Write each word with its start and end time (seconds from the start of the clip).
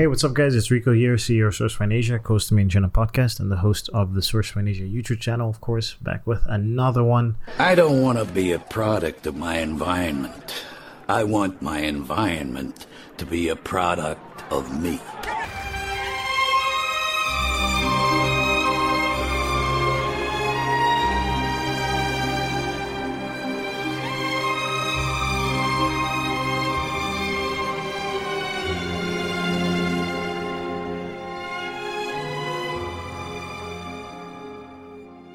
Hey, 0.00 0.06
what's 0.06 0.24
up, 0.24 0.32
guys? 0.32 0.54
It's 0.54 0.70
Rico 0.70 0.94
here, 0.94 1.16
CEO 1.16 1.48
of 1.48 1.52
SourceFind 1.52 1.92
Asia, 1.92 2.18
Coast 2.18 2.48
to 2.48 2.54
Main 2.54 2.70
China 2.70 2.88
podcast, 2.88 3.38
and 3.38 3.52
the 3.52 3.58
host 3.58 3.90
of 3.90 4.14
the 4.14 4.22
SourceFind 4.22 4.70
Asia 4.70 4.84
YouTube 4.84 5.20
channel, 5.20 5.50
of 5.50 5.60
course, 5.60 5.92
back 6.00 6.26
with 6.26 6.40
another 6.46 7.04
one. 7.04 7.36
I 7.58 7.74
don't 7.74 8.00
want 8.00 8.16
to 8.16 8.24
be 8.24 8.52
a 8.52 8.58
product 8.58 9.26
of 9.26 9.36
my 9.36 9.58
environment. 9.58 10.64
I 11.06 11.24
want 11.24 11.60
my 11.60 11.80
environment 11.80 12.86
to 13.18 13.26
be 13.26 13.50
a 13.50 13.56
product 13.56 14.42
of 14.50 14.82
me. 14.82 15.02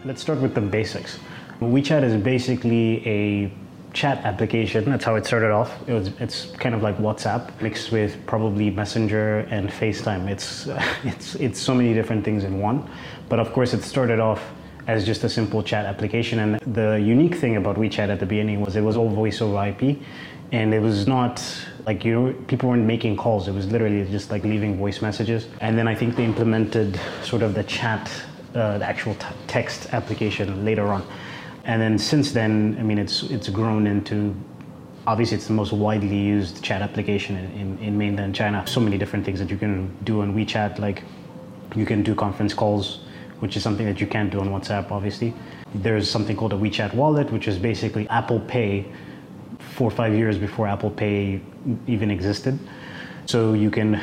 Let's 0.06 0.22
start 0.22 0.40
with 0.40 0.54
the 0.54 0.62
basics. 0.62 1.18
WeChat 1.60 2.04
is 2.04 2.16
basically 2.22 3.02
a 3.08 3.52
chat 3.92 4.24
application. 4.24 4.86
That's 4.86 5.04
how 5.04 5.16
it 5.16 5.26
started 5.26 5.50
off. 5.50 5.74
It 5.90 5.94
was, 5.94 6.10
it's 6.20 6.52
kind 6.58 6.76
of 6.76 6.84
like 6.84 7.00
WhatsApp 7.00 7.60
mixed 7.60 7.92
with 7.92 8.24
probably 8.28 8.70
Messenger 8.70 9.40
and 9.50 9.68
FaceTime. 9.68 10.30
It's, 10.30 10.68
it's, 11.04 11.34
it's 11.34 11.60
so 11.60 11.74
many 11.74 11.96
different 11.96 12.24
things 12.24 12.44
in 12.44 12.60
one. 12.60 12.88
But 13.30 13.40
of 13.40 13.52
course, 13.52 13.74
it 13.74 13.82
started 13.82 14.20
off 14.20 14.44
as 14.86 15.08
just 15.08 15.24
a 15.24 15.30
simple 15.30 15.64
chat 15.64 15.88
application. 15.88 16.38
And 16.38 16.60
the 16.76 17.02
unique 17.04 17.34
thing 17.34 17.56
about 17.56 17.76
WeChat 17.76 18.10
at 18.10 18.20
the 18.20 18.28
beginning 18.28 18.62
was 18.62 18.76
it 18.76 18.82
was 18.82 18.98
all 18.98 19.10
voice 19.10 19.42
over 19.42 19.70
IP. 19.70 19.98
And 20.52 20.72
it 20.72 20.82
was 20.82 21.08
not 21.08 21.44
like, 21.88 22.06
you 22.06 22.46
people 22.46 22.70
weren't 22.70 22.86
making 22.86 23.18
calls. 23.18 23.48
It 23.48 23.56
was 23.56 23.72
literally 23.72 24.08
just 24.12 24.30
like 24.30 24.44
leaving 24.44 24.78
voice 24.78 25.02
messages. 25.02 25.48
And 25.62 25.76
then 25.76 25.88
I 25.88 25.96
think 25.96 26.16
they 26.16 26.26
implemented 26.26 27.00
sort 27.24 27.42
of 27.42 27.56
the 27.56 27.64
chat 27.64 28.12
uh, 28.56 28.78
the 28.78 28.86
actual 28.86 29.16
text 29.48 29.94
application 29.94 30.66
later 30.66 30.88
on. 30.88 31.06
And 31.66 31.82
then 31.82 31.98
since 31.98 32.32
then, 32.32 32.78
I 32.80 32.84
mean, 32.84 32.98
it's 32.98 33.24
it's 33.24 33.50
grown 33.50 33.88
into 33.88 34.36
obviously 35.08 35.38
it's 35.38 35.48
the 35.48 35.54
most 35.54 35.72
widely 35.72 36.18
used 36.18 36.64
chat 36.64 36.82
application 36.82 37.36
in, 37.38 37.52
in, 37.60 37.78
in, 37.80 37.98
mainland 37.98 38.34
China. 38.34 38.66
So 38.66 38.80
many 38.80 38.98
different 38.98 39.24
things 39.26 39.40
that 39.40 39.50
you 39.50 39.58
can 39.58 39.96
do 40.04 40.22
on 40.22 40.34
WeChat, 40.36 40.80
like 40.80 41.04
you 41.76 41.86
can 41.86 42.02
do 42.02 42.16
conference 42.16 42.54
calls, 42.54 43.02
which 43.40 43.56
is 43.56 43.64
something 43.64 43.86
that 43.86 44.02
you 44.02 44.08
can't 44.08 44.32
do 44.32 44.40
on 44.40 44.50
WhatsApp, 44.50 44.92
obviously. 44.92 45.34
There's 45.76 46.10
something 46.10 46.36
called 46.36 46.54
a 46.54 46.58
WeChat 46.58 46.96
wallet, 46.96 47.32
which 47.32 47.48
is 47.48 47.60
basically 47.60 48.08
Apple 48.10 48.40
Pay 48.40 48.86
four 49.60 49.88
or 49.88 49.92
five 49.92 50.14
years 50.14 50.38
before 50.38 50.68
Apple 50.68 50.90
Pay 50.90 51.42
even 51.88 52.10
existed. 52.10 52.58
So 53.26 53.54
you 53.54 53.70
can 53.70 54.02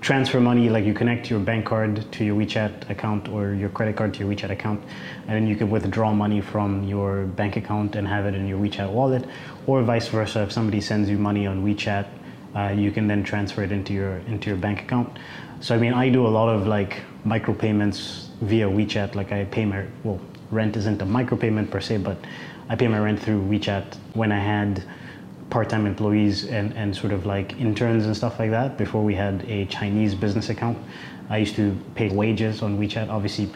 transfer 0.00 0.40
money, 0.40 0.68
like 0.70 0.84
you 0.84 0.94
connect 0.94 1.28
your 1.30 1.38
bank 1.40 1.66
card 1.66 2.10
to 2.12 2.24
your 2.24 2.34
WeChat 2.34 2.88
account 2.88 3.28
or 3.28 3.52
your 3.52 3.68
credit 3.68 3.96
card 3.96 4.14
to 4.14 4.20
your 4.20 4.34
WeChat 4.34 4.50
account, 4.50 4.82
and 5.26 5.30
then 5.30 5.46
you 5.46 5.56
can 5.56 5.70
withdraw 5.70 6.12
money 6.12 6.40
from 6.40 6.84
your 6.84 7.24
bank 7.24 7.56
account 7.56 7.96
and 7.96 8.08
have 8.08 8.26
it 8.26 8.34
in 8.34 8.46
your 8.46 8.58
WeChat 8.58 8.90
wallet, 8.90 9.24
or 9.66 9.82
vice 9.82 10.08
versa. 10.08 10.42
If 10.42 10.52
somebody 10.52 10.80
sends 10.80 11.10
you 11.10 11.18
money 11.18 11.46
on 11.46 11.64
WeChat, 11.64 12.06
uh, 12.56 12.74
you 12.76 12.90
can 12.90 13.06
then 13.06 13.22
transfer 13.22 13.62
it 13.62 13.72
into 13.72 13.92
your 13.92 14.16
into 14.26 14.48
your 14.48 14.58
bank 14.58 14.80
account. 14.80 15.18
So 15.60 15.74
I 15.74 15.78
mean, 15.78 15.92
I 15.92 16.08
do 16.08 16.26
a 16.26 16.28
lot 16.28 16.48
of 16.48 16.66
like 16.66 17.02
micropayments 17.26 18.28
via 18.40 18.68
WeChat. 18.68 19.14
Like 19.14 19.32
I 19.32 19.44
pay 19.44 19.66
my 19.66 19.84
well, 20.02 20.20
rent 20.50 20.76
isn't 20.76 21.02
a 21.02 21.06
micropayment 21.06 21.70
per 21.70 21.80
se, 21.80 21.98
but 21.98 22.16
I 22.70 22.76
pay 22.76 22.88
my 22.88 22.98
rent 22.98 23.20
through 23.20 23.42
WeChat. 23.42 23.96
When 24.14 24.32
I 24.32 24.38
had 24.38 24.82
part-time 25.50 25.86
employees 25.86 26.46
and, 26.46 26.72
and 26.74 26.96
sort 26.96 27.12
of 27.12 27.26
like 27.26 27.58
interns 27.60 28.06
and 28.06 28.16
stuff 28.16 28.38
like 28.38 28.50
that 28.50 28.78
before 28.78 29.02
we 29.04 29.14
had 29.14 29.44
a 29.48 29.66
Chinese 29.66 30.14
business 30.14 30.48
account. 30.48 30.78
I 31.28 31.38
used 31.38 31.56
to 31.56 31.76
pay 31.94 32.08
wages 32.08 32.62
on 32.62 32.78
WeChat. 32.78 33.08
Obviously, 33.08 33.50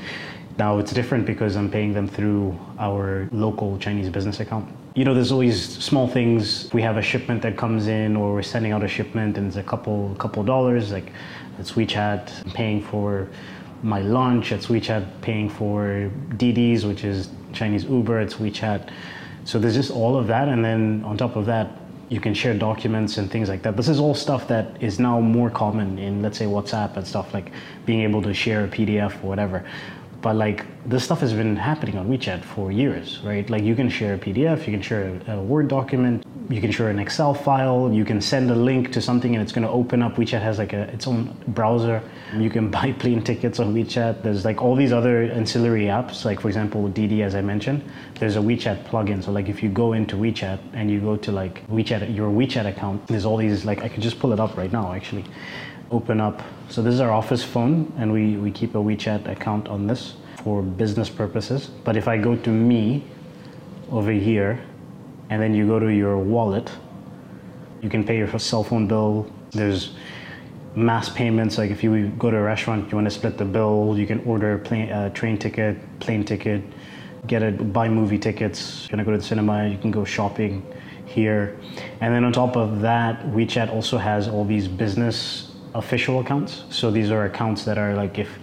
now 0.59 0.79
it's 0.79 0.93
different 0.93 1.27
because 1.27 1.57
I'm 1.57 1.71
paying 1.71 1.93
them 1.93 2.07
through 2.07 2.59
our 2.79 3.29
local 3.33 3.79
Chinese 3.79 4.09
business 4.09 4.41
account. 4.41 4.69
You 4.95 5.05
know, 5.05 5.15
there's 5.15 5.33
always 5.33 5.61
small 5.83 6.07
things. 6.07 6.73
We 6.73 6.83
have 6.83 6.97
a 6.97 7.03
shipment 7.03 7.43
that 7.43 7.57
comes 7.57 7.89
in, 7.89 8.17
or 8.17 8.35
we're 8.35 8.43
sending 8.43 8.71
out 8.71 8.85
a 8.85 8.89
shipment, 8.89 9.37
and 9.37 9.49
it's 9.49 9.57
a 9.57 9.63
couple 9.63 10.15
couple 10.19 10.45
dollars. 10.45 10.93
Like, 10.93 11.13
it's 11.59 11.73
WeChat 11.73 12.55
paying 12.55 12.81
for 12.81 13.29
my 13.83 14.01
lunch. 14.01 14.53
It's 14.53 14.67
WeChat 14.67 15.21
paying 15.21 15.49
for 15.49 16.11
DiDis, 16.37 16.85
which 16.85 17.03
is 17.03 17.31
Chinese 17.53 17.85
Uber. 17.85 18.21
It's 18.21 18.35
WeChat. 18.35 18.91
So 19.45 19.59
there's 19.59 19.75
just 19.75 19.91
all 19.91 20.17
of 20.17 20.29
that, 20.29 20.49
and 20.49 20.65
then 20.65 21.03
on 21.05 21.17
top 21.17 21.35
of 21.35 21.45
that, 21.47 21.69
you 22.09 22.21
can 22.21 22.35
share 22.35 22.55
documents 22.55 23.19
and 23.19 23.31
things 23.31 23.49
like 23.49 23.63
that. 23.63 23.77
This 23.77 23.89
is 23.89 23.99
all 24.01 24.15
stuff 24.15 24.49
that 24.49 24.83
is 24.83 24.99
now 24.99 25.21
more 25.21 25.51
common 25.51 25.99
in, 25.99 26.23
let's 26.23 26.39
say, 26.39 26.47
WhatsApp 26.47 26.97
and 26.97 27.07
stuff 27.07 27.35
like 27.35 27.53
being 27.87 28.03
able 28.03 28.23
to 28.23 28.35
share 28.35 28.65
a 28.65 28.69
PDF 28.69 29.13
or 29.23 29.29
whatever. 29.29 29.65
But 30.21 30.37
like 30.37 30.65
this 30.87 31.05
stuff 31.05 31.21
has 31.21 31.33
been 31.33 31.57
happening 31.57 31.99
on 31.99 32.09
WeChat 32.09 32.43
for 32.43 32.73
years, 32.73 33.21
right? 33.25 33.49
Like 33.51 33.63
you 33.63 33.75
can 33.75 33.89
share 33.89 34.15
a 34.15 34.19
PDF, 34.19 34.67
you 34.67 34.73
can 34.73 34.81
share 34.81 35.21
a, 35.27 35.33
a 35.37 35.43
Word 35.43 35.69
document, 35.69 36.25
you 36.51 36.61
can 36.61 36.71
share 36.71 36.91
an 36.91 36.99
Excel 36.99 37.33
file, 37.33 37.91
you 37.93 38.05
can 38.05 38.21
send 38.21 38.51
a 38.51 38.55
link 38.55 38.93
to 38.93 39.01
something 39.01 39.35
and 39.35 39.43
it's 39.43 39.53
going 39.53 39.67
to 39.67 39.73
open 39.73 40.03
up. 40.03 40.17
WeChat 40.17 40.43
has 40.43 40.59
like 40.59 40.73
a, 40.73 40.83
its 40.93 41.07
own 41.07 41.35
browser. 41.49 42.03
You 42.37 42.51
can 42.51 42.71
buy 42.79 42.93
plane 42.93 43.23
tickets 43.23 43.61
on 43.61 43.75
WeChat. 43.75 44.23
There's 44.23 44.45
like 44.45 44.61
all 44.61 44.77
these 44.77 44.93
other 44.93 45.23
ancillary 45.23 45.85
apps, 45.85 46.25
like 46.25 46.41
for 46.41 46.49
example, 46.49 46.87
Didi, 46.89 47.23
as 47.23 47.35
I 47.35 47.41
mentioned. 47.41 47.83
There's 48.19 48.37
a 48.37 48.41
WeChat 48.41 48.85
plugin. 48.87 49.25
So 49.25 49.33
like 49.33 49.49
if 49.49 49.63
you 49.63 49.71
go 49.71 49.95
into 49.95 50.17
WeChat 50.17 50.59
and 50.75 50.91
you 50.91 51.01
go 51.01 51.17
to 51.17 51.33
like 51.33 51.67
WeChat, 51.69 52.15
your 52.15 52.31
WeChat 52.31 52.67
account, 52.67 53.07
there's 53.07 53.25
all 53.25 53.39
these 53.39 53.65
like 53.65 53.83
I 53.83 53.89
could 53.89 54.03
just 54.03 54.19
pull 54.19 54.33
it 54.33 54.41
up 54.41 54.57
right 54.57 54.73
now 54.73 54.93
actually. 54.93 55.25
Open 55.91 56.21
up. 56.21 56.43
So 56.69 56.83
this 56.83 56.95
is 56.95 57.01
our 57.01 57.13
office 57.13 57.45
phone, 57.45 57.93
and 57.99 58.13
we 58.13 58.37
we 58.37 58.51
keep 58.51 58.75
a 58.75 58.79
WeChat 58.79 59.29
account 59.31 59.69
on 59.69 59.87
this 59.87 60.15
for 60.43 60.63
business 60.63 61.09
purposes. 61.09 61.69
But 61.85 61.97
if 61.97 62.09
I 62.09 62.19
go 62.19 62.37
to 62.37 62.51
me 62.51 63.05
over 63.91 64.11
here 64.11 64.61
and 65.31 65.41
then 65.41 65.55
you 65.55 65.67
go 65.67 65.79
to 65.79 65.89
your 65.89 66.19
wallet. 66.19 66.71
You 67.83 67.91
can 67.91 68.05
pay 68.05 68.17
your 68.17 68.39
cell 68.39 68.65
phone 68.65 68.87
bill. 68.87 69.31
There's 69.51 69.95
mass 70.75 71.09
payments. 71.09 71.59
Like 71.59 71.71
if 71.71 71.83
you 71.83 72.09
go 72.19 72.31
to 72.31 72.37
a 72.37 72.43
restaurant, 72.43 72.91
you 72.91 72.97
want 72.97 73.07
to 73.07 73.11
split 73.11 73.39
the 73.39 73.45
bill. 73.45 73.95
You 73.97 74.07
can 74.07 74.21
order 74.25 74.55
a 74.55 74.59
plane, 74.59 74.91
uh, 74.91 75.11
train 75.11 75.39
ticket, 75.39 75.77
plane 76.01 76.25
ticket, 76.25 76.63
get 77.27 77.43
it, 77.43 77.73
buy 77.73 77.89
movie 77.89 78.19
tickets. 78.19 78.83
You're 78.83 78.91
gonna 78.91 79.05
go 79.05 79.13
to 79.13 79.19
the 79.19 79.25
cinema. 79.25 79.69
You 79.69 79.79
can 79.79 79.91
go 79.91 80.05
shopping 80.05 80.65
here, 81.07 81.59
and 82.01 82.15
then 82.15 82.25
on 82.25 82.33
top 82.33 82.57
of 82.57 82.81
that, 82.81 83.21
WeChat 83.27 83.71
also 83.71 83.99
has 83.99 84.27
all 84.29 84.45
these 84.45 84.67
business 84.67 85.53
official 85.75 86.21
accounts. 86.21 86.65
So 86.71 86.91
these 86.91 87.11
are 87.11 87.25
accounts 87.27 87.65
that 87.65 87.79
are 87.79 87.95
like 87.95 88.19
if 88.19 88.39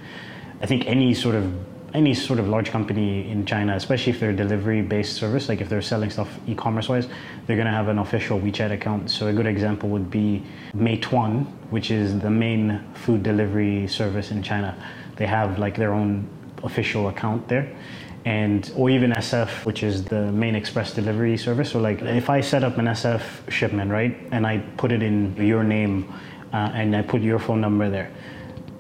I 0.62 0.66
think 0.66 0.86
any 0.86 1.14
sort 1.14 1.36
of 1.36 1.52
any 1.94 2.14
sort 2.14 2.40
of 2.40 2.48
large 2.48 2.70
company 2.70 3.30
in 3.30 3.46
China, 3.46 3.76
especially 3.76 4.14
if 4.14 4.20
they're 4.20 4.30
a 4.30 4.36
delivery 4.36 4.82
based 4.82 5.16
service, 5.16 5.50
like 5.50 5.62
if 5.62 5.70
they're 5.70 5.82
selling 5.82 6.10
stuff 6.10 6.30
e 6.48 6.56
commerce 6.56 6.88
wise, 6.88 7.08
they're 7.46 7.58
going 7.58 7.68
to 7.68 7.74
have 7.74 7.88
an 7.90 8.00
official 8.00 8.40
WeChat 8.40 8.72
account. 8.72 9.10
So 9.10 9.28
a 9.28 9.34
good 9.34 9.46
example 9.46 9.90
would 9.90 10.10
be 10.10 10.44
Meituan, 10.74 11.46
which 11.70 11.92
is 11.92 12.20
the 12.20 12.30
main 12.30 12.82
food 12.94 13.24
delivery 13.24 13.88
service 13.88 14.32
in 14.32 14.42
China. 14.42 14.76
They 15.18 15.28
have 15.28 15.60
like 15.60 15.76
their 15.76 15.94
own 15.94 16.28
official 16.64 17.10
account 17.10 17.48
there. 17.48 17.76
And 18.24 18.72
or 18.76 18.90
even 18.92 19.12
SF, 19.12 19.66
which 19.66 19.82
is 19.82 20.06
the 20.06 20.32
main 20.32 20.56
express 20.56 20.94
delivery 20.94 21.38
service. 21.38 21.72
So 21.72 21.80
like 21.80 22.02
if 22.04 22.30
I 22.30 22.40
set 22.40 22.64
up 22.64 22.78
an 22.78 22.86
SF 22.86 23.50
shipment, 23.50 23.92
right, 23.92 24.16
and 24.32 24.46
I 24.46 24.60
put 24.78 24.92
it 24.92 25.02
in 25.02 25.36
your 25.36 25.64
name 25.64 26.14
uh, 26.54 26.72
and 26.74 26.96
I 26.96 27.02
put 27.02 27.22
your 27.22 27.40
phone 27.40 27.62
number 27.62 27.90
there 27.90 28.12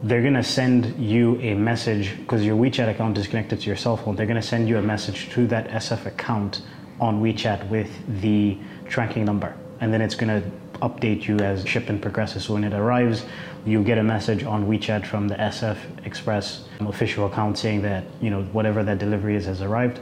they're 0.03 0.21
going 0.21 0.33
to 0.33 0.43
send 0.43 0.97
you 0.99 1.39
a 1.41 1.53
message 1.53 2.17
because 2.17 2.43
your 2.43 2.57
WeChat 2.57 2.89
account 2.89 3.17
is 3.17 3.27
connected 3.27 3.61
to 3.61 3.67
your 3.67 3.75
cell 3.75 3.97
phone. 3.97 4.15
They're 4.15 4.25
going 4.25 4.41
to 4.41 4.47
send 4.47 4.67
you 4.67 4.77
a 4.77 4.81
message 4.81 5.29
to 5.31 5.45
that 5.47 5.69
SF 5.69 6.07
account 6.07 6.63
on 6.99 7.21
WeChat 7.21 7.69
with 7.69 7.89
the 8.21 8.57
tracking 8.87 9.25
number. 9.25 9.55
And 9.79 9.93
then 9.93 10.01
it's 10.01 10.15
going 10.15 10.41
to 10.41 10.49
update 10.81 11.27
you 11.27 11.37
as 11.37 11.67
shipment 11.67 12.01
progresses. 12.01 12.45
So 12.45 12.53
when 12.53 12.63
it 12.63 12.73
arrives, 12.73 13.25
you 13.65 13.83
get 13.83 13.99
a 13.99 14.03
message 14.03 14.43
on 14.43 14.65
WeChat 14.65 15.05
from 15.05 15.27
the 15.27 15.35
SF 15.35 15.77
Express 16.05 16.65
official 16.79 17.27
account 17.27 17.59
saying 17.59 17.83
that, 17.83 18.03
you 18.21 18.31
know, 18.31 18.41
whatever 18.45 18.83
that 18.83 18.97
delivery 18.97 19.35
is 19.35 19.45
has 19.45 19.61
arrived. 19.61 19.99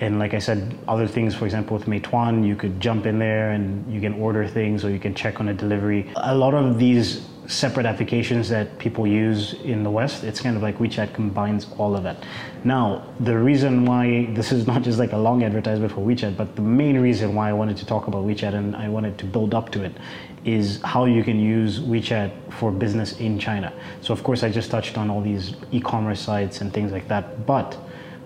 And 0.00 0.18
like 0.18 0.34
I 0.34 0.38
said, 0.38 0.76
other 0.88 1.06
things, 1.06 1.34
for 1.34 1.44
example, 1.44 1.76
with 1.76 1.86
Meituan, 1.86 2.46
you 2.46 2.56
could 2.56 2.80
jump 2.80 3.06
in 3.06 3.18
there 3.18 3.52
and 3.52 3.92
you 3.92 4.00
can 4.00 4.14
order 4.14 4.46
things 4.46 4.84
or 4.84 4.90
you 4.90 4.98
can 4.98 5.14
check 5.14 5.40
on 5.40 5.48
a 5.48 5.54
delivery. 5.54 6.10
A 6.16 6.34
lot 6.34 6.54
of 6.54 6.78
these 6.78 7.28
separate 7.46 7.84
applications 7.86 8.48
that 8.48 8.78
people 8.78 9.06
use 9.06 9.54
in 9.64 9.82
the 9.82 9.90
West, 9.90 10.24
it's 10.24 10.40
kind 10.40 10.56
of 10.56 10.62
like 10.62 10.78
WeChat 10.78 11.12
combines 11.12 11.66
all 11.76 11.94
of 11.94 12.02
that. 12.02 12.24
Now, 12.64 13.04
the 13.20 13.36
reason 13.36 13.84
why 13.84 14.26
this 14.32 14.50
is 14.50 14.66
not 14.66 14.82
just 14.82 14.98
like 14.98 15.12
a 15.12 15.18
long 15.18 15.42
advertisement 15.42 15.92
for 15.92 16.00
WeChat, 16.00 16.36
but 16.36 16.56
the 16.56 16.62
main 16.62 16.98
reason 16.98 17.34
why 17.34 17.50
I 17.50 17.52
wanted 17.52 17.76
to 17.78 17.86
talk 17.86 18.06
about 18.06 18.24
WeChat 18.24 18.54
and 18.54 18.74
I 18.74 18.88
wanted 18.88 19.18
to 19.18 19.26
build 19.26 19.54
up 19.54 19.70
to 19.72 19.82
it 19.82 19.92
is 20.44 20.80
how 20.82 21.04
you 21.04 21.22
can 21.22 21.38
use 21.38 21.80
WeChat 21.80 22.52
for 22.52 22.70
business 22.70 23.18
in 23.20 23.38
China. 23.38 23.72
So, 24.00 24.12
of 24.12 24.22
course, 24.22 24.42
I 24.42 24.50
just 24.50 24.70
touched 24.70 24.96
on 24.96 25.10
all 25.10 25.20
these 25.20 25.54
e 25.70 25.80
commerce 25.80 26.20
sites 26.20 26.60
and 26.60 26.72
things 26.72 26.92
like 26.92 27.08
that, 27.08 27.46
but 27.46 27.76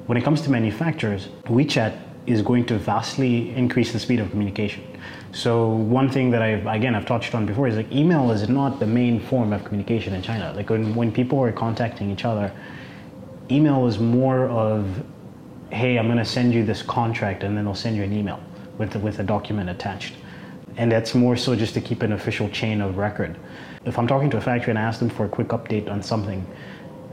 when 0.09 0.17
it 0.17 0.25
comes 0.25 0.41
to 0.41 0.51
manufacturers, 0.51 1.29
WeChat 1.45 2.01
is 2.27 2.41
going 2.41 2.65
to 2.65 2.79
vastly 2.79 3.55
increase 3.55 3.93
the 3.93 3.99
speed 3.99 4.21
of 4.21 4.31
communication. 4.31 4.83
So 5.33 5.69
one 5.69 6.11
thing 6.11 6.31
that 6.31 6.41
I've 6.41 6.67
again 6.67 6.95
I've 6.95 7.05
touched 7.05 7.35
on 7.35 7.45
before 7.45 7.69
is 7.69 7.77
like 7.77 7.93
email 7.93 8.31
is 8.31 8.49
not 8.49 8.81
the 8.81 8.87
main 8.87 9.21
form 9.21 9.53
of 9.53 9.65
communication 9.65 10.15
in 10.15 10.23
China. 10.23 10.55
Like 10.57 10.71
when, 10.71 10.95
when 10.95 11.13
people 11.13 11.39
are 11.43 11.53
contacting 11.53 12.11
each 12.11 12.25
other, 12.25 12.51
email 13.51 13.87
is 13.87 13.99
more 13.99 14.49
of 14.49 15.05
hey, 15.71 15.99
I'm 15.99 16.07
going 16.07 16.17
to 16.17 16.25
send 16.25 16.55
you 16.55 16.65
this 16.65 16.83
contract 16.83 17.45
and 17.45 17.55
then 17.55 17.67
I'll 17.67 17.75
send 17.75 17.95
you 17.95 18.03
an 18.03 18.15
email 18.15 18.41
with 18.79 18.97
with 18.97 19.19
a 19.19 19.25
document 19.25 19.69
attached. 19.69 20.15
And 20.79 20.91
that's 20.91 21.15
more 21.15 21.37
so 21.37 21.55
just 21.55 21.75
to 21.75 21.83
keep 21.83 22.01
an 22.01 22.13
official 22.13 22.49
chain 22.49 22.81
of 22.81 22.97
record. 22.97 23.37
If 23.85 23.99
I'm 23.99 24.07
talking 24.07 24.31
to 24.31 24.39
a 24.39 24.41
factory 24.41 24.71
and 24.71 24.79
I 24.79 24.83
ask 24.83 25.01
them 25.01 25.11
for 25.11 25.27
a 25.27 25.29
quick 25.29 25.49
update 25.49 25.91
on 25.91 26.03
something, 26.03 26.47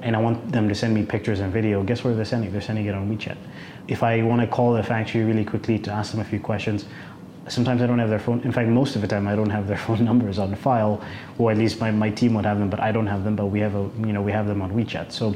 and 0.05 0.15
I 0.15 0.19
want 0.19 0.51
them 0.51 0.69
to 0.69 0.75
send 0.75 0.93
me 0.93 1.03
pictures 1.03 1.39
and 1.39 1.51
video, 1.51 1.81
guess 1.83 2.03
where 2.03 2.13
they're 2.13 2.25
sending? 2.25 2.51
They're 2.51 2.61
sending 2.61 2.85
it 2.85 2.93
on 2.93 3.09
WeChat. 3.09 3.37
If 3.87 4.03
I 4.03 4.21
want 4.21 4.39
to 4.39 4.47
call 4.47 4.73
the 4.73 4.83
factory 4.83 5.23
really 5.23 5.43
quickly 5.43 5.79
to 5.79 5.91
ask 5.91 6.11
them 6.11 6.21
a 6.21 6.23
few 6.23 6.39
questions, 6.39 6.85
sometimes 7.47 7.81
I 7.81 7.87
don't 7.87 7.97
have 7.97 8.09
their 8.09 8.19
phone. 8.19 8.39
In 8.41 8.51
fact, 8.51 8.69
most 8.69 8.95
of 8.95 9.01
the 9.01 9.07
time 9.07 9.27
I 9.27 9.35
don't 9.35 9.49
have 9.49 9.67
their 9.67 9.77
phone 9.85 10.05
numbers 10.05 10.37
on 10.37 10.53
file, 10.55 11.03
or 11.39 11.51
at 11.51 11.57
least 11.57 11.79
my, 11.79 11.89
my 11.89 12.11
team 12.11 12.35
would 12.35 12.45
have 12.45 12.59
them, 12.59 12.69
but 12.69 12.79
I 12.79 12.91
don't 12.91 13.07
have 13.07 13.23
them. 13.23 13.35
But 13.35 13.47
we 13.47 13.59
have 13.61 13.73
a 13.73 13.89
you 13.99 14.13
know 14.13 14.21
we 14.21 14.31
have 14.31 14.45
them 14.45 14.61
on 14.61 14.71
WeChat. 14.73 15.11
So 15.11 15.35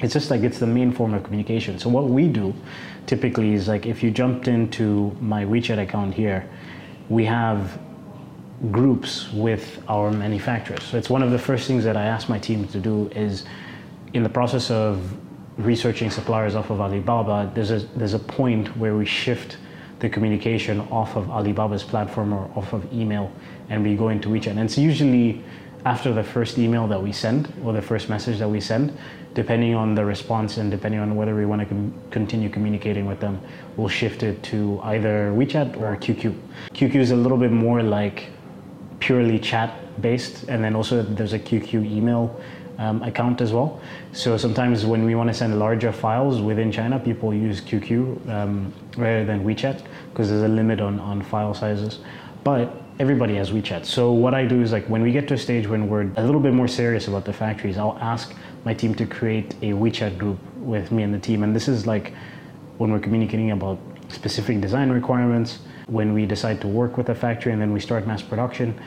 it's 0.00 0.14
just 0.14 0.30
like 0.30 0.40
it's 0.40 0.58
the 0.58 0.66
main 0.66 0.90
form 0.90 1.12
of 1.12 1.22
communication. 1.22 1.78
So 1.78 1.90
what 1.90 2.04
we 2.04 2.28
do 2.28 2.54
typically 3.06 3.52
is 3.52 3.68
like 3.68 3.84
if 3.84 4.02
you 4.02 4.10
jumped 4.10 4.48
into 4.48 5.14
my 5.20 5.44
WeChat 5.44 5.82
account 5.82 6.14
here, 6.14 6.48
we 7.10 7.26
have 7.26 7.78
groups 8.72 9.30
with 9.34 9.82
our 9.86 10.10
manufacturers. 10.10 10.82
So 10.82 10.96
it's 10.96 11.10
one 11.10 11.22
of 11.22 11.30
the 11.30 11.38
first 11.38 11.66
things 11.66 11.84
that 11.84 11.96
I 11.96 12.06
ask 12.06 12.30
my 12.30 12.38
team 12.38 12.66
to 12.68 12.80
do 12.80 13.10
is 13.14 13.44
in 14.12 14.22
the 14.22 14.28
process 14.28 14.70
of 14.70 15.16
researching 15.58 16.10
suppliers 16.10 16.54
off 16.54 16.70
of 16.70 16.80
Alibaba, 16.80 17.50
there's 17.54 17.70
a 17.70 17.80
there's 17.96 18.14
a 18.14 18.18
point 18.18 18.76
where 18.76 18.96
we 18.96 19.04
shift 19.04 19.58
the 19.98 20.08
communication 20.08 20.80
off 20.92 21.16
of 21.16 21.28
Alibaba's 21.30 21.82
platform 21.82 22.32
or 22.32 22.50
off 22.54 22.72
of 22.72 22.90
email 22.92 23.32
and 23.68 23.82
we 23.82 23.96
go 23.96 24.08
into 24.10 24.28
WeChat. 24.28 24.52
And 24.52 24.60
it's 24.60 24.78
usually 24.78 25.42
after 25.84 26.12
the 26.12 26.22
first 26.22 26.58
email 26.58 26.86
that 26.86 27.02
we 27.02 27.12
send 27.12 27.52
or 27.64 27.72
the 27.72 27.82
first 27.82 28.08
message 28.08 28.38
that 28.38 28.48
we 28.48 28.60
send, 28.60 28.96
depending 29.34 29.74
on 29.74 29.94
the 29.94 30.04
response 30.04 30.56
and 30.56 30.70
depending 30.70 31.00
on 31.00 31.16
whether 31.16 31.34
we 31.34 31.46
want 31.46 31.60
to 31.60 31.66
com- 31.66 31.92
continue 32.10 32.48
communicating 32.48 33.06
with 33.06 33.20
them, 33.20 33.40
we'll 33.76 33.88
shift 33.88 34.22
it 34.22 34.42
to 34.44 34.80
either 34.84 35.32
WeChat 35.34 35.80
or 35.80 35.96
QQ. 35.96 36.36
QQ 36.72 36.94
is 36.96 37.10
a 37.10 37.16
little 37.16 37.38
bit 37.38 37.52
more 37.52 37.82
like 37.82 38.30
purely 39.00 39.38
chat 39.38 40.00
based, 40.00 40.44
and 40.48 40.62
then 40.62 40.74
also 40.74 41.02
there's 41.02 41.32
a 41.32 41.38
QQ 41.38 41.84
email 41.90 42.40
um, 42.78 43.02
account 43.02 43.40
as 43.40 43.52
well. 43.52 43.80
So 44.12 44.36
sometimes 44.36 44.86
when 44.86 45.04
we 45.04 45.14
want 45.14 45.28
to 45.28 45.34
send 45.34 45.58
larger 45.58 45.92
files 45.92 46.40
within 46.40 46.72
China, 46.72 46.98
people 46.98 47.34
use 47.34 47.60
QQ 47.60 48.28
um, 48.28 48.72
rather 48.96 49.24
than 49.24 49.44
WeChat 49.44 49.82
because 50.10 50.30
there's 50.30 50.42
a 50.42 50.48
limit 50.48 50.80
on, 50.80 50.98
on 51.00 51.22
file 51.22 51.54
sizes. 51.54 51.98
But 52.44 52.82
everybody 52.98 53.34
has 53.34 53.50
WeChat. 53.50 53.84
So 53.84 54.12
what 54.12 54.34
I 54.34 54.44
do 54.46 54.62
is 54.62 54.72
like 54.72 54.86
when 54.88 55.02
we 55.02 55.12
get 55.12 55.28
to 55.28 55.34
a 55.34 55.38
stage 55.38 55.66
when 55.66 55.88
we're 55.88 56.10
a 56.16 56.24
little 56.24 56.40
bit 56.40 56.52
more 56.52 56.68
serious 56.68 57.08
about 57.08 57.24
the 57.24 57.32
factories, 57.32 57.78
I'll 57.78 57.98
ask 58.00 58.34
my 58.64 58.74
team 58.74 58.94
to 58.96 59.06
create 59.06 59.54
a 59.62 59.72
WeChat 59.72 60.18
group 60.18 60.38
with 60.56 60.90
me 60.92 61.02
and 61.02 61.12
the 61.12 61.18
team. 61.18 61.42
And 61.42 61.54
this 61.54 61.68
is 61.68 61.86
like 61.86 62.14
when 62.78 62.92
we're 62.92 63.00
communicating 63.00 63.50
about 63.50 63.78
specific 64.08 64.60
design 64.60 64.90
requirements, 64.90 65.58
when 65.86 66.12
we 66.12 66.26
decide 66.26 66.60
to 66.60 66.68
work 66.68 66.96
with 66.96 67.08
a 67.08 67.14
factory 67.14 67.52
and 67.52 67.60
then 67.60 67.72
we 67.72 67.80
start 67.80 68.06
mass 68.06 68.22
production, 68.22 68.78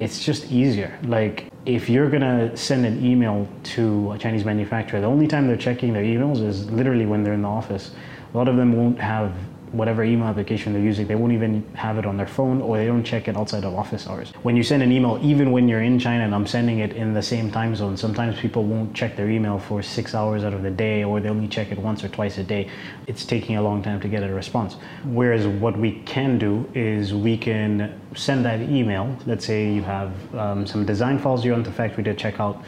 it's 0.00 0.24
just 0.24 0.50
easier. 0.50 0.98
Like 1.04 1.51
if 1.64 1.88
you're 1.88 2.10
gonna 2.10 2.56
send 2.56 2.84
an 2.84 3.04
email 3.04 3.46
to 3.62 4.12
a 4.12 4.18
Chinese 4.18 4.44
manufacturer, 4.44 5.00
the 5.00 5.06
only 5.06 5.28
time 5.28 5.46
they're 5.46 5.56
checking 5.56 5.92
their 5.92 6.02
emails 6.02 6.44
is 6.44 6.70
literally 6.70 7.06
when 7.06 7.22
they're 7.22 7.34
in 7.34 7.42
the 7.42 7.48
office. 7.48 7.92
A 8.32 8.36
lot 8.36 8.48
of 8.48 8.56
them 8.56 8.72
won't 8.72 8.98
have 8.98 9.32
whatever 9.72 10.04
email 10.04 10.28
application 10.28 10.72
they're 10.72 10.82
using, 10.82 11.06
they 11.06 11.14
won't 11.14 11.32
even 11.32 11.64
have 11.74 11.98
it 11.98 12.06
on 12.06 12.16
their 12.16 12.26
phone 12.26 12.60
or 12.60 12.76
they 12.76 12.86
don't 12.86 13.04
check 13.04 13.28
it 13.28 13.36
outside 13.36 13.64
of 13.64 13.74
office 13.74 14.06
hours. 14.06 14.32
When 14.42 14.56
you 14.56 14.62
send 14.62 14.82
an 14.82 14.92
email, 14.92 15.18
even 15.22 15.50
when 15.50 15.68
you're 15.68 15.82
in 15.82 15.98
China 15.98 16.24
and 16.24 16.34
I'm 16.34 16.46
sending 16.46 16.78
it 16.80 16.92
in 16.92 17.14
the 17.14 17.22
same 17.22 17.50
time 17.50 17.74
zone, 17.74 17.96
sometimes 17.96 18.38
people 18.38 18.64
won't 18.64 18.94
check 18.94 19.16
their 19.16 19.30
email 19.30 19.58
for 19.58 19.82
six 19.82 20.14
hours 20.14 20.44
out 20.44 20.52
of 20.52 20.62
the 20.62 20.70
day 20.70 21.04
or 21.04 21.20
they 21.20 21.28
only 21.28 21.48
check 21.48 21.72
it 21.72 21.78
once 21.78 22.04
or 22.04 22.08
twice 22.08 22.38
a 22.38 22.44
day. 22.44 22.68
It's 23.06 23.24
taking 23.24 23.56
a 23.56 23.62
long 23.62 23.82
time 23.82 24.00
to 24.00 24.08
get 24.08 24.22
a 24.22 24.32
response. 24.32 24.76
Whereas 25.04 25.46
what 25.46 25.76
we 25.76 26.00
can 26.02 26.38
do 26.38 26.68
is 26.74 27.14
we 27.14 27.36
can 27.36 28.00
send 28.14 28.44
that 28.44 28.60
email. 28.60 29.16
Let's 29.26 29.46
say 29.46 29.72
you 29.72 29.82
have 29.82 30.34
um, 30.34 30.66
some 30.66 30.84
design 30.84 31.18
files 31.18 31.44
you 31.44 31.52
want 31.52 31.64
the 31.64 31.72
factory 31.72 32.04
to 32.04 32.14
check 32.14 32.40
out 32.40 32.62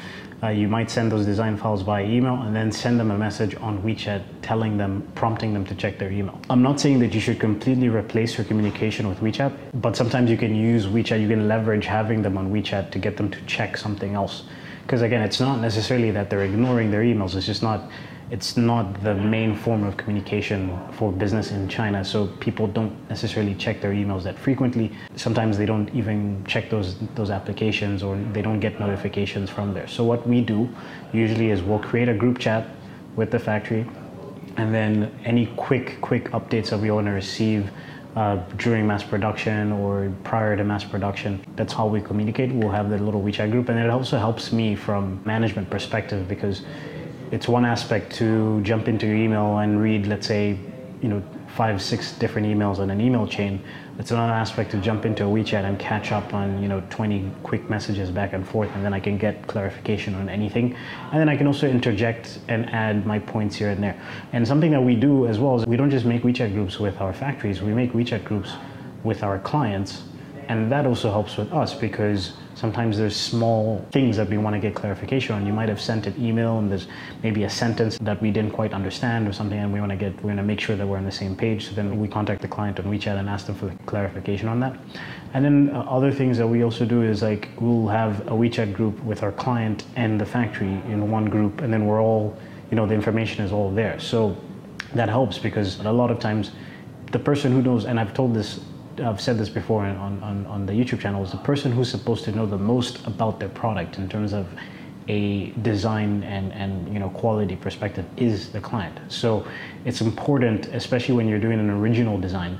uh, 0.44 0.48
you 0.48 0.68
might 0.68 0.90
send 0.90 1.10
those 1.10 1.24
design 1.24 1.56
files 1.56 1.82
by 1.82 2.04
email 2.04 2.34
and 2.42 2.54
then 2.54 2.70
send 2.70 3.00
them 3.00 3.10
a 3.10 3.16
message 3.16 3.54
on 3.56 3.80
WeChat 3.82 4.22
telling 4.42 4.76
them, 4.76 5.06
prompting 5.14 5.54
them 5.54 5.64
to 5.64 5.74
check 5.74 5.98
their 5.98 6.12
email. 6.12 6.38
I'm 6.50 6.62
not 6.62 6.78
saying 6.78 6.98
that 6.98 7.14
you 7.14 7.20
should 7.20 7.40
completely 7.40 7.88
replace 7.88 8.36
your 8.36 8.44
communication 8.44 9.08
with 9.08 9.20
WeChat, 9.20 9.56
but 9.80 9.96
sometimes 9.96 10.30
you 10.30 10.36
can 10.36 10.54
use 10.54 10.86
WeChat, 10.86 11.20
you 11.20 11.28
can 11.28 11.48
leverage 11.48 11.86
having 11.86 12.20
them 12.20 12.36
on 12.36 12.52
WeChat 12.52 12.90
to 12.90 12.98
get 12.98 13.16
them 13.16 13.30
to 13.30 13.40
check 13.46 13.76
something 13.76 14.14
else. 14.14 14.44
Because 14.82 15.00
again, 15.00 15.22
it's 15.22 15.40
not 15.40 15.60
necessarily 15.60 16.10
that 16.10 16.28
they're 16.28 16.44
ignoring 16.44 16.90
their 16.90 17.02
emails, 17.02 17.34
it's 17.34 17.46
just 17.46 17.62
not 17.62 17.90
it's 18.34 18.56
not 18.56 19.00
the 19.04 19.14
main 19.14 19.54
form 19.54 19.84
of 19.84 19.96
communication 19.96 20.76
for 20.94 21.12
business 21.12 21.52
in 21.52 21.68
China. 21.68 22.04
So 22.04 22.26
people 22.46 22.66
don't 22.66 22.92
necessarily 23.08 23.54
check 23.54 23.80
their 23.80 23.92
emails 23.92 24.24
that 24.24 24.36
frequently. 24.36 24.90
Sometimes 25.14 25.56
they 25.56 25.66
don't 25.66 25.88
even 25.94 26.44
check 26.44 26.68
those 26.68 26.98
those 27.14 27.30
applications 27.30 28.02
or 28.02 28.16
they 28.32 28.42
don't 28.42 28.58
get 28.58 28.80
notifications 28.80 29.50
from 29.50 29.72
there. 29.72 29.86
So 29.86 30.02
what 30.02 30.26
we 30.26 30.40
do 30.40 30.68
usually 31.12 31.50
is 31.50 31.62
we'll 31.62 31.86
create 31.90 32.08
a 32.08 32.14
group 32.22 32.40
chat 32.40 32.66
with 33.14 33.30
the 33.30 33.38
factory 33.38 33.86
and 34.56 34.74
then 34.74 34.92
any 35.24 35.46
quick 35.54 36.00
quick 36.00 36.24
updates 36.32 36.70
that 36.70 36.80
we 36.80 36.90
want 36.90 37.06
to 37.06 37.12
receive 37.12 37.70
uh, 38.16 38.36
during 38.56 38.84
mass 38.84 39.04
production 39.04 39.70
or 39.72 40.12
prior 40.24 40.56
to 40.56 40.64
mass 40.64 40.82
production. 40.82 41.32
That's 41.54 41.72
how 41.72 41.86
we 41.86 42.00
communicate. 42.00 42.52
We'll 42.52 42.76
have 42.80 42.90
the 42.90 42.98
little 42.98 43.22
WeChat 43.22 43.50
group, 43.50 43.68
and 43.68 43.78
it 43.78 43.90
also 43.90 44.18
helps 44.18 44.52
me 44.52 44.76
from 44.76 45.20
management 45.24 45.68
perspective 45.68 46.28
because 46.28 46.62
it's 47.30 47.48
one 47.48 47.64
aspect 47.64 48.14
to 48.16 48.60
jump 48.62 48.88
into 48.88 49.06
your 49.06 49.16
email 49.16 49.58
and 49.58 49.80
read, 49.80 50.06
let's 50.06 50.26
say, 50.26 50.58
you 51.02 51.08
know, 51.08 51.22
five, 51.54 51.80
six 51.80 52.12
different 52.12 52.46
emails 52.48 52.78
on 52.78 52.90
an 52.90 53.00
email 53.00 53.26
chain. 53.26 53.62
It's 53.98 54.10
another 54.10 54.32
aspect 54.32 54.72
to 54.72 54.78
jump 54.78 55.06
into 55.06 55.24
a 55.24 55.28
WeChat 55.28 55.64
and 55.64 55.78
catch 55.78 56.10
up 56.10 56.34
on, 56.34 56.60
you 56.60 56.66
know, 56.66 56.82
20 56.90 57.30
quick 57.44 57.70
messages 57.70 58.10
back 58.10 58.32
and 58.32 58.46
forth, 58.46 58.68
and 58.74 58.84
then 58.84 58.92
I 58.92 58.98
can 58.98 59.16
get 59.18 59.46
clarification 59.46 60.16
on 60.16 60.28
anything. 60.28 60.74
And 61.12 61.20
then 61.20 61.28
I 61.28 61.36
can 61.36 61.46
also 61.46 61.68
interject 61.68 62.40
and 62.48 62.68
add 62.70 63.06
my 63.06 63.20
points 63.20 63.54
here 63.54 63.70
and 63.70 63.80
there. 63.80 64.00
And 64.32 64.46
something 64.46 64.72
that 64.72 64.82
we 64.82 64.96
do 64.96 65.28
as 65.28 65.38
well 65.38 65.56
is 65.56 65.66
we 65.66 65.76
don't 65.76 65.90
just 65.90 66.06
make 66.06 66.22
WeChat 66.22 66.52
groups 66.52 66.80
with 66.80 67.00
our 67.00 67.12
factories, 67.12 67.62
we 67.62 67.72
make 67.72 67.92
WeChat 67.92 68.24
groups 68.24 68.52
with 69.04 69.22
our 69.22 69.38
clients. 69.38 70.02
And 70.48 70.70
that 70.70 70.86
also 70.86 71.10
helps 71.10 71.36
with 71.36 71.52
us 71.52 71.74
because 71.74 72.32
Sometimes 72.54 72.96
there's 72.96 73.16
small 73.16 73.84
things 73.90 74.16
that 74.16 74.28
we 74.28 74.38
want 74.38 74.54
to 74.54 74.60
get 74.60 74.74
clarification 74.74 75.34
on. 75.34 75.44
You 75.44 75.52
might 75.52 75.68
have 75.68 75.80
sent 75.80 76.06
an 76.06 76.14
email 76.18 76.58
and 76.58 76.70
there's 76.70 76.86
maybe 77.22 77.42
a 77.44 77.50
sentence 77.50 77.98
that 77.98 78.22
we 78.22 78.30
didn't 78.30 78.52
quite 78.52 78.72
understand 78.72 79.26
or 79.26 79.32
something, 79.32 79.58
and 79.58 79.72
we 79.72 79.80
want 79.80 79.90
to 79.90 79.96
get 79.96 80.16
we 80.22 80.28
want 80.28 80.38
to 80.38 80.44
make 80.44 80.60
sure 80.60 80.76
that 80.76 80.86
we're 80.86 80.96
on 80.96 81.04
the 81.04 81.10
same 81.10 81.34
page. 81.34 81.68
So 81.68 81.74
then 81.74 81.98
we 81.98 82.06
contact 82.06 82.42
the 82.42 82.48
client 82.48 82.78
on 82.78 82.86
WeChat 82.86 83.18
and 83.18 83.28
ask 83.28 83.46
them 83.46 83.56
for 83.56 83.74
clarification 83.86 84.48
on 84.48 84.60
that. 84.60 84.78
And 85.34 85.44
then 85.44 85.70
uh, 85.74 85.80
other 85.80 86.12
things 86.12 86.38
that 86.38 86.46
we 86.46 86.62
also 86.62 86.84
do 86.84 87.02
is 87.02 87.22
like 87.22 87.48
we'll 87.58 87.88
have 87.88 88.20
a 88.28 88.36
WeChat 88.36 88.72
group 88.72 89.02
with 89.02 89.24
our 89.24 89.32
client 89.32 89.84
and 89.96 90.20
the 90.20 90.26
factory 90.26 90.80
in 90.88 91.10
one 91.10 91.24
group, 91.24 91.60
and 91.60 91.72
then 91.72 91.86
we're 91.86 92.00
all 92.00 92.36
you 92.70 92.76
know 92.76 92.86
the 92.86 92.94
information 92.94 93.44
is 93.44 93.50
all 93.50 93.70
there. 93.72 93.98
So 93.98 94.36
that 94.94 95.08
helps 95.08 95.38
because 95.38 95.80
a 95.80 95.90
lot 95.90 96.12
of 96.12 96.20
times 96.20 96.52
the 97.10 97.18
person 97.18 97.50
who 97.50 97.62
knows, 97.62 97.84
and 97.84 97.98
I've 97.98 98.14
told 98.14 98.32
this 98.32 98.60
I've 99.02 99.20
said 99.20 99.38
this 99.38 99.48
before 99.48 99.84
on, 99.84 100.22
on, 100.22 100.46
on 100.46 100.66
the 100.66 100.72
YouTube 100.72 101.00
channel, 101.00 101.22
is 101.22 101.30
the 101.30 101.38
person 101.38 101.72
who's 101.72 101.90
supposed 101.90 102.24
to 102.24 102.32
know 102.32 102.46
the 102.46 102.58
most 102.58 103.04
about 103.06 103.40
their 103.40 103.48
product 103.48 103.98
in 103.98 104.08
terms 104.08 104.32
of 104.32 104.46
a 105.08 105.50
design 105.62 106.22
and, 106.22 106.52
and 106.52 106.92
you 106.92 106.98
know 106.98 107.10
quality 107.10 107.56
perspective 107.56 108.06
is 108.16 108.50
the 108.50 108.60
client. 108.60 108.98
So 109.08 109.46
it's 109.84 110.00
important, 110.00 110.66
especially 110.68 111.14
when 111.14 111.28
you're 111.28 111.40
doing 111.40 111.60
an 111.60 111.70
original 111.70 112.18
design, 112.18 112.58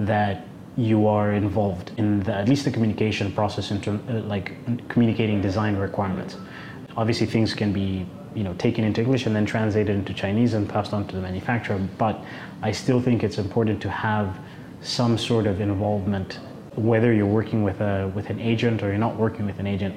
that 0.00 0.46
you 0.76 1.06
are 1.06 1.32
involved 1.32 1.92
in 1.96 2.20
the, 2.20 2.34
at 2.34 2.48
least 2.48 2.66
the 2.66 2.70
communication 2.70 3.32
process 3.32 3.70
in 3.70 3.80
terms 3.80 4.02
uh, 4.10 4.14
like 4.26 4.52
communicating 4.88 5.40
design 5.40 5.76
requirements. 5.76 6.36
Obviously, 6.96 7.26
things 7.26 7.54
can 7.54 7.72
be 7.72 8.06
you 8.34 8.44
know 8.44 8.52
taken 8.54 8.84
into 8.84 9.00
English 9.00 9.24
and 9.26 9.34
then 9.34 9.46
translated 9.46 9.94
into 9.96 10.12
Chinese 10.12 10.52
and 10.52 10.68
passed 10.68 10.92
on 10.92 11.06
to 11.06 11.16
the 11.16 11.22
manufacturer. 11.22 11.78
But 11.96 12.22
I 12.62 12.72
still 12.72 13.00
think 13.00 13.24
it's 13.24 13.38
important 13.38 13.80
to 13.82 13.90
have 13.90 14.38
some 14.86 15.18
sort 15.18 15.46
of 15.46 15.60
involvement, 15.60 16.38
whether 16.76 17.12
you're 17.12 17.26
working 17.26 17.62
with 17.62 17.80
a 17.80 18.10
with 18.14 18.30
an 18.30 18.40
agent 18.40 18.82
or 18.82 18.88
you're 18.88 18.98
not 18.98 19.16
working 19.16 19.46
with 19.46 19.58
an 19.58 19.66
agent. 19.66 19.94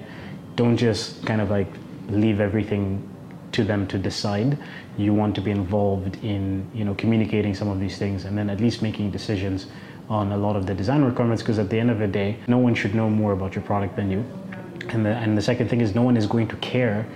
Don't 0.56 0.78
just 0.78 1.26
kind 1.26 1.42
of 1.42 1.50
like 1.50 1.72
leave 2.10 2.40
everything 2.40 3.08
to 3.52 3.64
them 3.64 3.88
to 3.88 3.98
decide. 3.98 4.58
You 4.98 5.14
want 5.14 5.36
to 5.36 5.42
be 5.42 5.52
involved 5.52 6.24
in 6.24 6.70
you 6.74 6.84
know 6.84 6.96
communicating 6.96 7.54
some 7.54 7.68
of 7.68 7.80
these 7.80 7.98
things 7.98 8.26
and 8.26 8.38
then 8.38 8.50
at 8.50 8.60
least 8.60 8.82
making 8.82 9.12
decisions 9.12 9.68
on 10.10 10.32
a 10.32 10.38
lot 10.38 10.56
of 10.56 10.66
the 10.66 10.74
design 10.74 11.04
requirements 11.04 11.44
because 11.44 11.60
at 11.60 11.70
the 11.70 11.80
end 11.80 11.92
of 11.92 12.00
the 12.00 12.08
day, 12.08 12.38
no 12.48 12.58
one 12.58 12.74
should 12.74 12.96
know 12.96 13.10
more 13.10 13.32
about 13.34 13.54
your 13.54 13.64
product 13.64 13.96
than 13.96 14.10
you. 14.10 14.26
And 14.90 15.06
the, 15.06 15.10
and 15.10 15.38
the 15.38 15.42
second 15.42 15.70
thing 15.70 15.82
is 15.82 15.94
no 15.94 16.02
one 16.02 16.18
is 16.18 16.26
going 16.26 16.48
to 16.48 16.56
care 16.58 17.08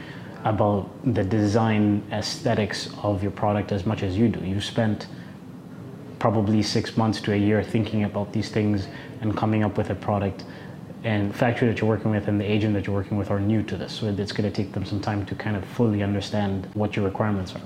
about 0.44 0.90
the 1.16 1.24
design 1.24 2.04
aesthetics 2.12 2.90
of 3.02 3.24
your 3.24 3.32
product 3.32 3.72
as 3.72 3.86
much 3.86 4.04
as 4.04 4.16
you 4.16 4.30
do. 4.30 4.46
You 4.46 4.62
spent 4.62 5.08
probably 6.24 6.64
six 6.64 6.96
months 6.96 7.20
to 7.20 7.34
a 7.34 7.36
year 7.36 7.62
thinking 7.62 8.06
about 8.06 8.32
these 8.32 8.48
things 8.48 8.88
and 9.20 9.36
coming 9.36 9.62
up 9.62 9.78
with 9.78 9.90
a 9.90 9.96
product. 9.96 10.46
And 11.04 11.36
factory 11.36 11.68
that 11.68 11.82
you're 11.82 11.90
working 11.90 12.12
with 12.12 12.30
and 12.30 12.40
the 12.40 12.50
agent 12.50 12.74
that 12.76 12.88
you're 12.88 12.96
working 12.96 13.18
with 13.18 13.30
are 13.30 13.42
new 13.42 13.62
to 13.64 13.76
this, 13.76 13.92
so 13.92 14.06
it's 14.08 14.32
going 14.32 14.50
to 14.50 14.56
take 14.64 14.72
them 14.72 14.86
some 14.86 15.02
time 15.02 15.26
to 15.26 15.36
kind 15.36 15.58
of 15.58 15.66
fully 15.66 16.02
understand 16.02 16.70
what 16.76 16.96
your 16.96 17.04
requirements 17.04 17.54
are. 17.54 17.62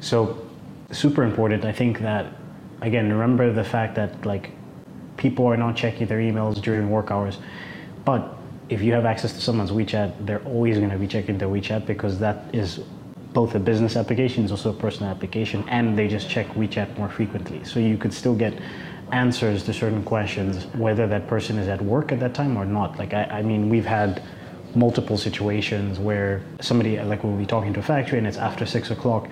So, 0.00 0.48
super 0.90 1.24
important. 1.24 1.66
I 1.66 1.72
think 1.72 2.00
that 2.00 2.24
again, 2.80 3.12
remember 3.12 3.52
the 3.52 3.64
fact 3.74 3.96
that 3.96 4.24
like 4.24 4.52
people 5.18 5.44
are 5.44 5.58
not 5.58 5.76
checking 5.76 6.06
their 6.06 6.20
emails 6.20 6.54
during 6.62 6.88
work 6.88 7.10
hours, 7.10 7.36
but 8.06 8.34
if 8.70 8.80
you 8.80 8.94
have 8.94 9.04
access 9.04 9.34
to 9.34 9.42
someone's 9.42 9.72
WeChat, 9.72 10.24
they're 10.24 10.46
always 10.46 10.78
going 10.78 10.88
to 10.88 10.96
be 10.96 11.06
checking 11.06 11.36
their 11.36 11.48
WeChat 11.48 11.84
because 11.84 12.18
that 12.20 12.38
is 12.54 12.80
both 13.32 13.54
a 13.54 13.60
business 13.60 13.96
application, 13.96 14.42
it's 14.42 14.50
also 14.50 14.70
a 14.70 14.74
personal 14.74 15.10
application, 15.10 15.64
and 15.68 15.96
they 15.96 16.08
just 16.08 16.28
check 16.28 16.46
WeChat 16.48 16.98
more 16.98 17.08
frequently. 17.08 17.62
So 17.64 17.78
you 17.78 17.96
could 17.96 18.12
still 18.12 18.34
get 18.34 18.58
answers 19.12 19.62
to 19.64 19.72
certain 19.72 20.02
questions, 20.02 20.66
whether 20.74 21.06
that 21.06 21.26
person 21.26 21.58
is 21.58 21.68
at 21.68 21.80
work 21.82 22.12
at 22.12 22.20
that 22.20 22.34
time 22.34 22.56
or 22.56 22.64
not. 22.64 22.98
Like, 22.98 23.14
I, 23.14 23.24
I 23.24 23.42
mean, 23.42 23.68
we've 23.68 23.86
had 23.86 24.22
multiple 24.74 25.16
situations 25.16 25.98
where 25.98 26.42
somebody, 26.60 27.00
like, 27.00 27.24
we'll 27.24 27.36
be 27.36 27.46
talking 27.46 27.72
to 27.74 27.80
a 27.80 27.82
factory 27.82 28.18
and 28.18 28.26
it's 28.26 28.36
after 28.36 28.66
six 28.66 28.90
o'clock, 28.90 29.28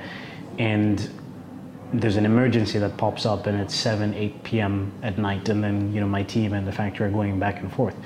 and 0.58 1.10
there's 1.92 2.16
an 2.16 2.26
emergency 2.26 2.78
that 2.78 2.96
pops 2.96 3.24
up 3.24 3.46
and 3.46 3.58
it's 3.58 3.74
7 3.74 4.12
8 4.12 4.42
p.m 4.42 4.92
at 5.02 5.16
night 5.16 5.48
and 5.48 5.64
then 5.64 5.90
you 5.90 6.00
know 6.00 6.06
my 6.06 6.22
team 6.22 6.52
and 6.52 6.68
the 6.68 6.72
factory 6.72 7.06
are 7.06 7.10
going 7.10 7.38
back 7.38 7.60
and 7.60 7.72
forth 7.72 7.96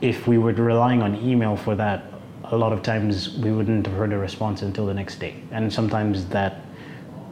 if 0.00 0.28
we 0.28 0.38
were 0.38 0.52
relying 0.52 1.02
on 1.02 1.16
email 1.16 1.56
for 1.56 1.74
that 1.74 2.04
a 2.50 2.56
lot 2.56 2.72
of 2.72 2.82
times 2.82 3.36
we 3.38 3.50
wouldn't 3.52 3.86
have 3.86 3.96
heard 3.96 4.12
a 4.12 4.18
response 4.18 4.62
until 4.62 4.86
the 4.86 4.94
next 4.94 5.16
day. 5.16 5.34
And 5.50 5.72
sometimes 5.72 6.26
that 6.26 6.62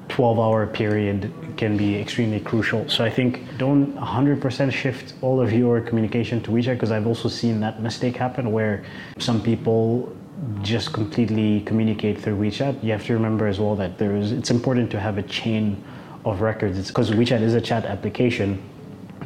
12 0.09 0.39
hour 0.39 0.67
period 0.67 1.33
can 1.57 1.77
be 1.77 1.97
extremely 1.97 2.41
crucial. 2.41 2.89
So 2.89 3.05
I 3.05 3.11
think 3.11 3.41
don't 3.59 3.97
100% 3.97 4.73
shift 4.73 5.15
all 5.23 5.41
of 5.41 5.53
your 5.53 5.81
communication 5.81 6.43
to 6.43 6.51
WeChat 6.51 6.75
because 6.75 6.91
I've 6.91 7.07
also 7.07 7.29
seen 7.29 7.61
that 7.61 7.83
mistake 7.83 8.17
happen 8.17 8.53
where 8.53 8.85
some 9.19 9.43
people 9.43 10.15
just 10.63 10.93
completely 10.93 11.61
communicate 11.63 12.21
through 12.21 12.37
WeChat. 12.37 12.83
You 12.83 12.93
have 12.93 13.05
to 13.07 13.15
remember 13.15 13.47
as 13.47 13.61
well 13.61 13.77
that 13.77 13.99
there 13.99 14.17
is 14.17 14.33
it's 14.33 14.51
important 14.51 14.91
to 14.91 15.01
have 15.01 15.17
a 15.17 15.23
chain 15.23 15.83
of 16.25 16.41
records. 16.41 16.79
It's 16.79 16.89
because 16.89 17.11
WeChat 17.11 17.41
is 17.41 17.55
a 17.55 17.61
chat 17.61 17.85
application. 17.85 18.63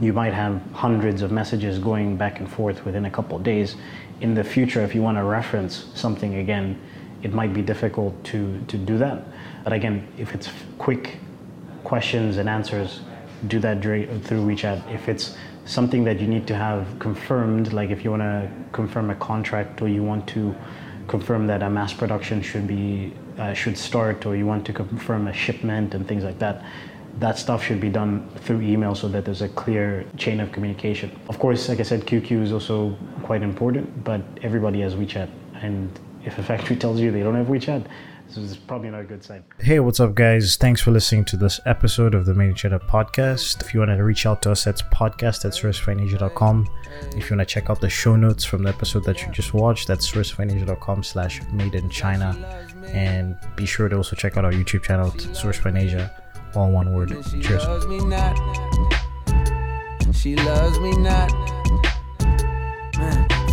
You 0.00 0.12
might 0.12 0.32
have 0.32 0.62
hundreds 0.72 1.22
of 1.22 1.32
messages 1.32 1.78
going 1.78 2.16
back 2.16 2.38
and 2.38 2.50
forth 2.50 2.84
within 2.84 3.04
a 3.04 3.10
couple 3.10 3.38
days 3.38 3.76
in 4.20 4.34
the 4.34 4.44
future, 4.44 4.82
if 4.82 4.94
you 4.94 5.02
want 5.02 5.16
to 5.16 5.24
reference 5.24 5.86
something 5.94 6.36
again, 6.36 6.78
it 7.22 7.32
might 7.32 7.52
be 7.52 7.62
difficult 7.62 8.22
to, 8.24 8.60
to 8.68 8.76
do 8.76 8.98
that. 8.98 9.24
But 9.64 9.72
again, 9.72 10.06
if 10.18 10.34
it's 10.34 10.48
quick 10.78 11.18
questions 11.84 12.36
and 12.36 12.48
answers, 12.48 13.00
do 13.46 13.58
that 13.60 13.82
through 13.82 14.06
WeChat. 14.06 14.92
If 14.92 15.08
it's 15.08 15.36
something 15.64 16.04
that 16.04 16.20
you 16.20 16.26
need 16.26 16.46
to 16.48 16.54
have 16.54 16.86
confirmed, 16.98 17.72
like 17.72 17.90
if 17.90 18.02
you 18.04 18.10
want 18.10 18.22
to 18.22 18.50
confirm 18.72 19.10
a 19.10 19.14
contract 19.16 19.82
or 19.82 19.88
you 19.88 20.02
want 20.02 20.26
to 20.28 20.54
confirm 21.06 21.46
that 21.46 21.62
a 21.62 21.70
mass 21.70 21.92
production 21.92 22.42
should 22.42 22.66
be 22.66 23.12
uh, 23.38 23.54
should 23.54 23.78
start, 23.78 24.26
or 24.26 24.34
you 24.34 24.44
want 24.44 24.66
to 24.66 24.72
confirm 24.72 25.28
a 25.28 25.32
shipment 25.32 25.94
and 25.94 26.08
things 26.08 26.24
like 26.24 26.40
that, 26.40 26.64
that 27.18 27.38
stuff 27.38 27.64
should 27.64 27.80
be 27.80 27.88
done 27.88 28.28
through 28.36 28.60
email 28.60 28.94
so 28.94 29.08
that 29.08 29.24
there's 29.24 29.42
a 29.42 29.48
clear 29.48 30.04
chain 30.16 30.40
of 30.40 30.52
communication. 30.52 31.10
Of 31.28 31.38
course, 31.38 31.68
like 31.68 31.80
I 31.80 31.82
said, 31.82 32.06
QQ 32.06 32.42
is 32.42 32.52
also 32.52 32.96
quite 33.22 33.42
important, 33.42 34.04
but 34.04 34.22
everybody 34.42 34.80
has 34.80 34.94
WeChat. 34.94 35.28
And 35.54 35.90
if 36.24 36.38
a 36.38 36.42
factory 36.42 36.76
tells 36.82 37.00
you 37.00 37.10
they 37.10 37.22
don't 37.22 37.34
have 37.34 37.46
WeChat, 37.46 37.86
this 38.28 38.36
is 38.36 38.56
probably 38.58 38.90
not 38.90 39.00
a 39.00 39.04
good 39.04 39.24
sign. 39.24 39.42
Hey, 39.58 39.80
what's 39.80 40.00
up, 40.00 40.14
guys? 40.14 40.56
Thanks 40.56 40.82
for 40.82 40.90
listening 40.90 41.24
to 41.26 41.36
this 41.38 41.60
episode 41.64 42.14
of 42.14 42.26
the 42.26 42.34
Made 42.34 42.50
in 42.50 42.54
China 42.54 42.78
podcast. 42.78 43.62
If 43.62 43.72
you 43.72 43.80
want 43.80 43.90
to 43.90 44.04
reach 44.04 44.26
out 44.26 44.42
to 44.42 44.52
us, 44.52 44.64
that's 44.64 44.82
podcast 44.82 45.46
at 45.46 45.52
sourcefinasia.com. 45.52 46.68
If 47.16 47.30
you 47.30 47.36
want 47.36 47.48
to 47.48 47.52
check 47.52 47.70
out 47.70 47.80
the 47.80 47.88
show 47.88 48.16
notes 48.16 48.44
from 48.44 48.64
the 48.64 48.68
episode 48.68 49.04
that 49.04 49.22
you 49.22 49.32
just 49.32 49.54
watched, 49.54 49.88
that's 49.88 50.10
sourcefinasia.com 50.10 51.02
slash 51.04 51.40
made 51.52 51.74
in 51.74 51.88
China. 51.88 52.36
And 52.88 53.36
be 53.56 53.64
sure 53.64 53.88
to 53.88 53.96
also 53.96 54.14
check 54.14 54.36
out 54.36 54.44
our 54.44 54.52
YouTube 54.52 54.82
channel, 54.82 55.10
Source 55.34 55.58
all 56.58 56.72
one 56.72 56.92
word. 56.92 57.16
She 57.30 57.40
Cheers. 57.40 57.64
Loves 57.64 57.86
me 57.86 58.00
not. 58.00 58.36
She 60.12 60.34
loves 60.34 60.80
me 60.80 60.90
not. 60.96 61.30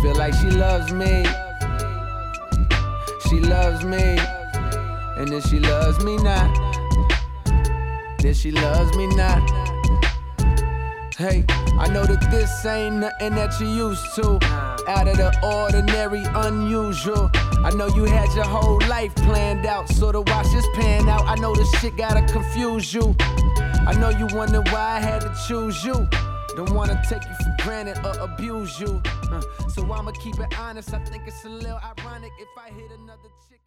Feel 0.02 0.16
like 0.16 0.34
she 0.34 0.50
loves 0.50 0.92
me. 0.92 1.24
She 3.28 3.38
loves 3.40 3.84
me. 3.84 4.18
And 5.18 5.28
then 5.28 5.40
she 5.42 5.60
loves 5.60 6.02
me 6.04 6.16
not. 6.16 6.50
Then 8.18 8.34
she 8.34 8.50
loves 8.50 8.96
me 8.96 9.06
not. 9.06 9.65
Hey, 11.16 11.46
I 11.78 11.88
know 11.88 12.04
that 12.04 12.30
this 12.30 12.66
ain't 12.66 12.96
nothing 12.96 13.36
that 13.36 13.58
you 13.58 13.68
used 13.68 14.14
to. 14.16 14.38
Out 14.86 15.08
of 15.08 15.16
the 15.16 15.32
ordinary, 15.42 16.22
unusual. 16.34 17.30
I 17.64 17.70
know 17.74 17.86
you 17.86 18.04
had 18.04 18.30
your 18.34 18.44
whole 18.44 18.78
life 18.86 19.14
planned 19.14 19.64
out, 19.64 19.88
so 19.88 20.12
to 20.12 20.20
watch 20.20 20.52
this 20.52 20.66
pan 20.74 21.08
out, 21.08 21.24
I 21.26 21.36
know 21.36 21.54
this 21.54 21.72
shit 21.80 21.96
gotta 21.96 22.20
confuse 22.30 22.92
you. 22.92 23.16
I 23.18 23.96
know 23.98 24.10
you 24.10 24.26
wonder 24.36 24.60
why 24.70 24.96
I 24.96 25.00
had 25.00 25.22
to 25.22 25.34
choose 25.48 25.82
you. 25.82 26.06
Don't 26.54 26.74
wanna 26.74 27.00
take 27.08 27.24
you 27.24 27.34
for 27.34 27.64
granted 27.64 27.96
or 28.04 28.18
abuse 28.18 28.78
you. 28.78 29.00
Uh, 29.32 29.40
so 29.70 29.90
I'ma 29.90 30.10
keep 30.10 30.38
it 30.38 30.58
honest. 30.58 30.92
I 30.92 30.98
think 30.98 31.22
it's 31.26 31.46
a 31.46 31.48
little 31.48 31.80
ironic 31.82 32.32
if 32.38 32.48
I 32.58 32.68
hit 32.68 32.90
another 32.90 33.30
chick. 33.48 33.65